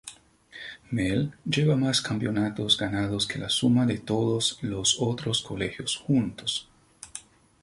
[0.89, 6.67] Mel lleva más campeonatos ganados que la suma de todos los otros colegios juntos.